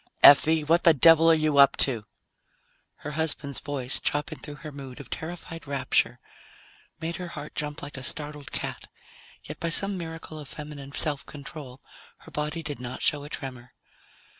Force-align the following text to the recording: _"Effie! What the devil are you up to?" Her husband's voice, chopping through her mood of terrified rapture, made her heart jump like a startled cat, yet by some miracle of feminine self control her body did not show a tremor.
_"Effie! 0.23 0.63
What 0.63 0.83
the 0.83 0.95
devil 0.95 1.29
are 1.29 1.35
you 1.35 1.59
up 1.59 1.77
to?" 1.77 2.05
Her 3.05 3.11
husband's 3.11 3.59
voice, 3.59 3.99
chopping 3.99 4.39
through 4.39 4.55
her 4.65 4.71
mood 4.71 4.99
of 4.99 5.11
terrified 5.11 5.67
rapture, 5.67 6.19
made 6.99 7.17
her 7.17 7.27
heart 7.27 7.53
jump 7.53 7.83
like 7.83 7.97
a 7.97 8.01
startled 8.01 8.51
cat, 8.51 8.87
yet 9.43 9.59
by 9.59 9.69
some 9.69 9.99
miracle 9.99 10.39
of 10.39 10.47
feminine 10.47 10.91
self 10.91 11.23
control 11.27 11.81
her 12.17 12.31
body 12.31 12.63
did 12.63 12.79
not 12.79 13.03
show 13.03 13.23
a 13.23 13.29
tremor. 13.29 13.73